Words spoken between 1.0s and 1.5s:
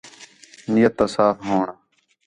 صاف